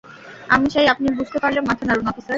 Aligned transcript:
আমি 0.49 0.67
চাই, 0.69 0.85
আপনি 0.87 1.07
বুঝতে 1.17 1.37
পারলে 1.39 1.59
মাথা 1.61 1.83
নাড়ুন, 1.85 2.07
অফিসার। 2.07 2.29